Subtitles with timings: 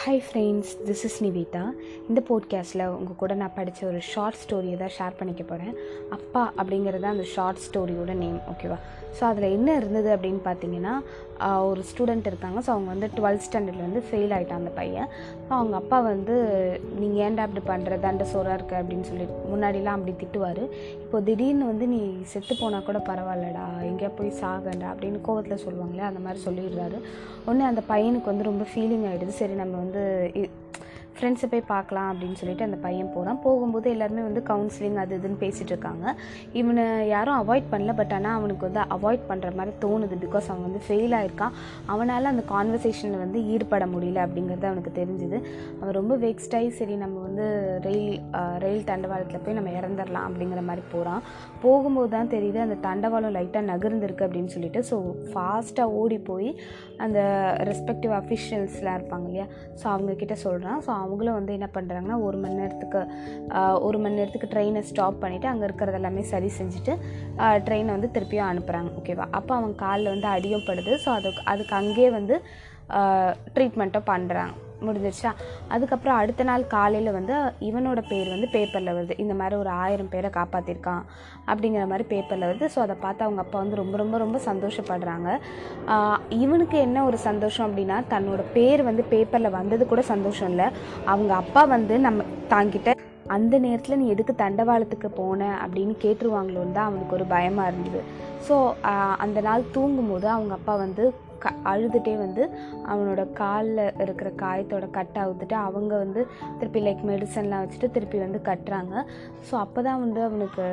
[0.00, 1.62] Hi friends this is Nivetha
[2.08, 5.74] இந்த போட்காஸ்ட்டில் உங்கள் கூட நான் படித்த ஒரு ஷார்ட் ஸ்டோரியை தான் ஷேர் பண்ணிக்க போகிறேன்
[6.16, 8.78] அப்பா அப்படிங்கிறது தான் அந்த ஷார்ட் ஸ்டோரியோட நேம் ஓகேவா
[9.18, 10.92] ஸோ அதில் என்ன இருந்தது அப்படின்னு பார்த்தீங்கன்னா
[11.68, 12.58] ஒரு ஸ்டூடெண்ட் இருக்காங்க.
[12.66, 15.08] ஸோ அவங்க வந்து டுவெல்த் ஸ்டாண்டர்டில் வந்து ஃபெயில் ஆகிட்டான் அந்த பையன்.
[15.56, 16.34] அவங்க அப்பா வந்து
[17.00, 18.82] நீங்கள் ஏன்டா அப்படி பண்ணுற தண்ட சோறாக இருக்க?
[18.82, 20.62] அப்படின்னு சொல்லி முன்னாடிலாம் அப்படி திட்டுவார்.
[21.04, 22.00] இப்போ திடீர்னு வந்து நீ
[22.32, 23.64] செத்து போனால் கூட பரவாயில்லடா.
[23.90, 27.00] எங்கேயா போய் சாகண்டா அப்படின்னு கோவத்தில் சொல்லுவாங்களே அந்த மாதிரி சொல்லிடுறாரு.
[27.46, 30.50] உடனே அந்த பையனுக்கு வந்து ரொம்ப ஃபீலிங் ஆகிடுது சரி நம்ம வந்து 对一
[31.18, 35.72] ஃப்ரெண்ட்ஸை போய் பார்க்கலாம் அப்படின்னு சொல்லிட்டு அந்த பையன் போகிறான் போகும்போது எல்லாருமே வந்து கவுன்சிலிங் அது இதுன்னு பேசிகிட்டு
[35.74, 36.04] இருக்காங்க.
[36.60, 40.82] இவனை யாரும் அவாய்ட் பண்ணல பட் ஆனால் அவனுக்கு வந்து அவாய்ட் பண்ணுற மாதிரி தோணுது பிகாஸ் அவன் வந்து
[40.88, 41.54] ஃபெயில் ஆயிருக்கான்.
[41.92, 45.40] அவனால் அந்த கான்வர்சேஷனில் வந்து ஈடுபட முடியல அப்படிங்கிறது அவனுக்கு தெரிஞ்சுது.
[45.80, 47.46] அவன் ரொம்ப வெக்ஸ்ட் ஆகி சரி நம்ம வந்து
[47.86, 48.14] ரயில்
[48.64, 51.22] ரயில் தண்டவாளத்தில் போய் நம்ம இறந்துடலாம் அப்படிங்கிற மாதிரி போகிறான்
[51.64, 54.96] போகும்போது தான் தெரியுது அந்த தண்டவாளம் லைட்டாக நகர்ந்துருக்கு அப்படின்னு சொல்லிட்டு ஸோ
[55.32, 56.50] ஃபாஸ்ட்டாக ஓடி போய்
[57.04, 57.18] அந்த
[57.70, 59.46] ரெஸ்பெக்டிவ் அஃபிஷியல்ஸ்லாம் இருப்பாங்க இல்லையா
[59.80, 63.00] ஸோ அவங்கக்கிட்ட சொல்கிறான் ஸோ அவங்களும் வந்து என்ன பண்ணுறாங்கன்னா ஒரு மணி நேரத்துக்கு
[63.86, 66.94] ஒரு மணி நேரத்துக்கு ட்ரெயினை ஸ்டாப் பண்ணிவிட்டு அங்கே இருக்கிறது எல்லாமே சரி செஞ்சுட்டு
[67.66, 70.92] ட்ரெயினை வந்து திருப்பியும் அனுப்புகிறாங்க ஓகேவா அப்போ அவங்க காலில் வந்து அடியும் படுது.
[71.04, 72.36] ஸோ அதுக்கு அதுக்கு அங்கேயே வந்து
[73.56, 74.54] ட்ரீட்மெண்ட்டும் பண்ணுறாங்க
[74.86, 75.30] முடிஞ்சிருச்சா?
[75.74, 77.34] அதுக்கப்புறம் அடுத்த நாள் காலையில் வந்து
[77.68, 79.14] இவனோட பேர் வந்து பேப்பரில் வருது.
[79.22, 81.02] இந்த மாதிரி ஒரு ஆயிரம் பேரை காப்பாற்றிருக்கான்
[81.50, 82.68] அப்படிங்கிற மாதிரி பேப்பரில் வருது.
[82.74, 85.28] ஸோ அதை பார்த்து அவங்க அப்பா வந்து ரொம்ப ரொம்ப ரொம்ப சந்தோஷப்படுறாங்க.
[86.44, 90.68] இவனுக்கு என்ன ஒரு சந்தோஷம் அப்படின்னா தன்னோட பேர் வந்து பேப்பரில் வந்தது கூட சந்தோஷம் இல்லை.
[91.14, 92.96] அவங்க அப்பா வந்து நம்ம தாங்கிட்ட
[93.36, 98.02] அந்த நேரத்தில் நீ எதுக்கு தண்டவாளத்துக்கு போன அப்படின்னு கேட்டுருவாங்களோன்னு தான் அவனுக்கு ஒரு பயமாக இருந்தது.
[98.48, 98.56] ஸோ
[99.24, 101.04] அந்த நாள் தூங்கும்போது அவங்க அப்பா வந்து
[101.42, 102.42] க அழுதுகிட்டே வந்து
[102.92, 106.20] அவனோட காலில் இருக்கிற காயத்தோட கட் அவுத்துட்டு அவங்க வந்து
[106.58, 109.04] திருப்பி லைக் மெடிசன்லாம் வச்சுட்டு திருப்பி வந்து கட்டுறாங்க.
[109.48, 110.64] ஸோ அப்போ தான் வந்து அவனுக்கு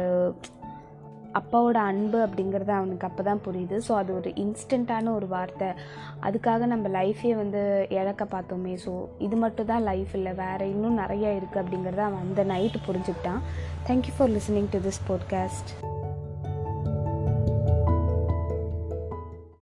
[1.39, 3.79] அப்பாவோட அன்பு அப்படிங்கிறது அவனுக்கு அப்போ தான் புரியுது.
[3.87, 5.67] ஸோ அது ஒரு இன்ஸ்டண்ட்டான ஒரு வார்த்தை.
[6.21, 8.77] அதுக்காக நம்ம லைஃபே வந்து இழக்க பார்த்தோமே.
[8.85, 10.33] ஸோ இது மட்டும் தான் லைஃப் இல்லை.
[10.33, 13.41] வேறு இன்னும் நிறைய இருக்குது அப்படிங்கிறத அவன் அந்த night புரிஞ்சுக்கிட்டான்.
[13.87, 15.93] Thank you for listening to this podcast